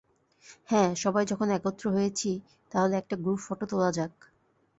[0.69, 2.31] হ্যাঁ, সবাই যখন একত্র হয়েছি
[2.71, 4.13] তাহলে একটা গ্রুপ ফটো তোলা যাক।